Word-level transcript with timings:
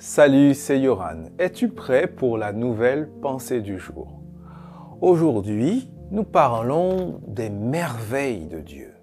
Salut, 0.00 0.54
c'est 0.54 0.78
Yoran. 0.78 1.24
Es-tu 1.40 1.70
prêt 1.70 2.06
pour 2.06 2.38
la 2.38 2.52
nouvelle 2.52 3.10
pensée 3.20 3.60
du 3.60 3.80
jour? 3.80 4.22
Aujourd'hui, 5.00 5.90
nous 6.12 6.22
parlons 6.22 7.20
des 7.26 7.50
merveilles 7.50 8.46
de 8.46 8.60
Dieu. 8.60 8.94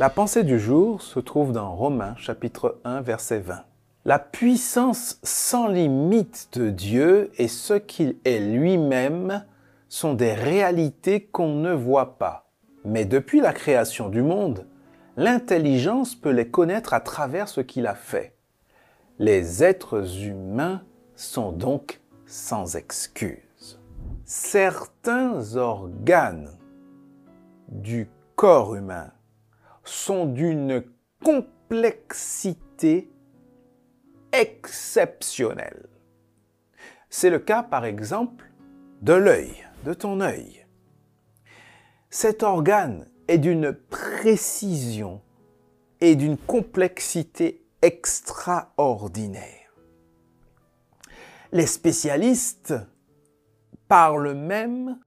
La 0.00 0.10
pensée 0.10 0.42
du 0.42 0.58
jour 0.58 1.00
se 1.00 1.20
trouve 1.20 1.52
dans 1.52 1.72
Romains 1.76 2.16
chapitre 2.16 2.80
1 2.82 3.02
verset 3.02 3.38
20. 3.38 3.62
La 4.04 4.18
puissance 4.18 5.20
sans 5.22 5.68
limite 5.68 6.48
de 6.54 6.70
Dieu 6.70 7.30
et 7.38 7.46
ce 7.46 7.74
qu'il 7.74 8.16
est 8.24 8.40
lui-même 8.40 9.44
sont 9.92 10.14
des 10.14 10.32
réalités 10.32 11.26
qu'on 11.26 11.56
ne 11.56 11.74
voit 11.74 12.16
pas. 12.16 12.48
Mais 12.82 13.04
depuis 13.04 13.40
la 13.42 13.52
création 13.52 14.08
du 14.08 14.22
monde, 14.22 14.66
l'intelligence 15.18 16.14
peut 16.14 16.30
les 16.30 16.48
connaître 16.48 16.94
à 16.94 17.00
travers 17.00 17.46
ce 17.46 17.60
qu'il 17.60 17.86
a 17.86 17.94
fait. 17.94 18.34
Les 19.18 19.62
êtres 19.62 20.24
humains 20.24 20.80
sont 21.14 21.52
donc 21.52 22.00
sans 22.24 22.74
excuse. 22.74 23.78
Certains 24.24 25.56
organes 25.56 26.56
du 27.68 28.08
corps 28.34 28.74
humain 28.74 29.12
sont 29.84 30.24
d'une 30.24 30.84
complexité 31.22 33.12
exceptionnelle. 34.32 35.86
C'est 37.10 37.28
le 37.28 37.40
cas 37.40 37.62
par 37.62 37.84
exemple 37.84 38.50
de 39.02 39.12
l'œil 39.12 39.66
de 39.84 39.94
ton 39.94 40.20
œil. 40.20 40.66
Cet 42.10 42.42
organe 42.42 43.06
est 43.28 43.38
d'une 43.38 43.72
précision 43.72 45.20
et 46.00 46.16
d'une 46.16 46.36
complexité 46.36 47.64
extraordinaire. 47.80 49.72
Les 51.52 51.66
spécialistes 51.66 52.74
parlent 53.88 54.34
même 54.34 54.98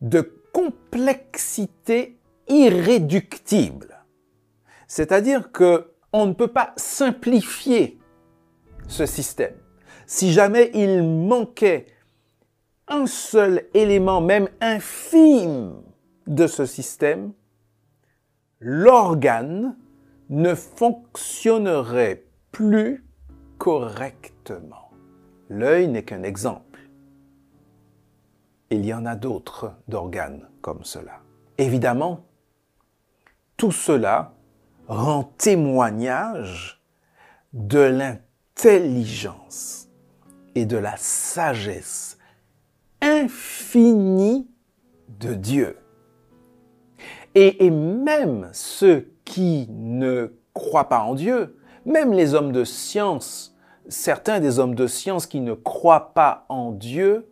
de 0.00 0.20
complexité 0.52 2.18
irréductible. 2.48 4.04
C'est-à-dire 4.86 5.52
que 5.52 5.92
on 6.12 6.26
ne 6.26 6.32
peut 6.32 6.48
pas 6.48 6.72
simplifier 6.76 7.98
ce 8.86 9.04
système. 9.04 9.54
Si 10.06 10.32
jamais 10.32 10.70
il 10.72 11.02
manquait 11.02 11.86
un 12.88 13.06
seul 13.06 13.64
élément, 13.74 14.20
même 14.20 14.48
infime, 14.60 15.82
de 16.28 16.46
ce 16.46 16.66
système, 16.66 17.32
l'organe 18.60 19.76
ne 20.28 20.54
fonctionnerait 20.54 22.26
plus 22.52 23.04
correctement. 23.56 24.90
L'œil 25.48 25.88
n'est 25.88 26.04
qu'un 26.04 26.22
exemple. 26.22 26.80
Il 28.70 28.84
y 28.84 28.92
en 28.92 29.06
a 29.06 29.16
d'autres 29.16 29.72
d'organes 29.88 30.46
comme 30.60 30.84
cela. 30.84 31.20
Évidemment, 31.56 32.26
tout 33.56 33.72
cela 33.72 34.34
rend 34.86 35.32
témoignage 35.38 36.82
de 37.54 37.78
l'intelligence 37.78 39.88
et 40.54 40.66
de 40.66 40.76
la 40.76 40.98
sagesse 40.98 42.17
infini 43.00 44.48
de 45.20 45.34
Dieu. 45.34 45.76
Et, 47.34 47.70
même 47.70 48.48
ceux 48.52 49.12
qui 49.24 49.68
ne 49.70 50.32
croient 50.54 50.88
pas 50.88 51.00
en 51.00 51.14
Dieu, 51.14 51.56
même 51.84 52.12
les 52.12 52.34
hommes 52.34 52.52
de 52.52 52.64
science, 52.64 53.56
certains 53.88 54.40
des 54.40 54.58
hommes 54.58 54.74
de 54.74 54.86
science 54.86 55.26
qui 55.26 55.40
ne 55.40 55.54
croient 55.54 56.14
pas 56.14 56.46
en 56.48 56.72
Dieu, 56.72 57.28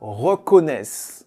reconnaissent 0.00 1.26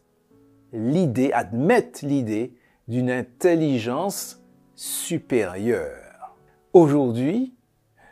l'idée, 0.72 1.32
admettent 1.34 2.02
l'idée 2.02 2.56
d'une 2.88 3.12
intelligence 3.12 4.42
supérieure. 4.76 6.36
Aujourd'hui, 6.74 7.54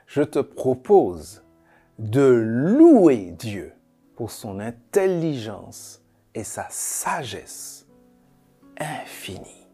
je 0.08 0.24
te 0.24 0.40
propose 0.40 1.44
de 2.00 2.22
louer 2.22 3.34
Dieu 3.38 3.74
pour 4.20 4.32
son 4.32 4.60
intelligence 4.60 6.04
et 6.36 6.44
sa 6.44 6.68
sagesse 6.70 7.88
infinie. 8.78 9.66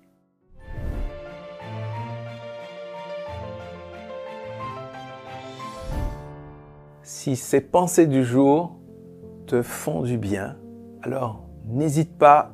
Si 7.02 7.36
ces 7.36 7.60
pensées 7.60 8.06
du 8.06 8.24
jour 8.24 8.78
te 9.48 9.64
font 9.64 10.04
du 10.04 10.20
bien, 10.20 10.60
alors 11.02 11.50
n'hésite 11.66 12.16
pas 12.16 12.54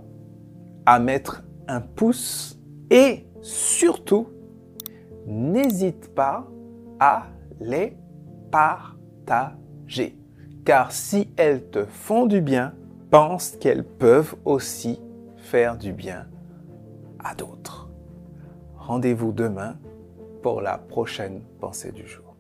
à 0.86 0.98
mettre 0.98 1.44
un 1.68 1.82
pouce 1.82 2.58
et 2.90 3.28
surtout, 3.42 4.30
n'hésite 5.28 6.16
pas 6.16 6.48
à 7.02 7.26
les 7.60 7.98
partager 8.50 10.21
car 10.66 10.92
si 10.92 11.30
elles 11.38 11.70
te 11.70 11.86
font 11.86 12.26
du 12.26 12.42
bien, 12.42 12.74
pense 13.10 13.52
qu'elles 13.52 13.84
peuvent 13.84 14.36
aussi 14.46 15.00
faire 15.38 15.78
du 15.78 15.94
bien 15.94 16.28
à 17.20 17.36
d'autres. 17.36 17.90
Rendez-vous 18.78 19.32
demain 19.32 19.76
pour 20.42 20.62
la 20.62 20.78
prochaine 20.78 21.42
pensée 21.60 21.92
du 21.92 22.08
jour. 22.08 22.31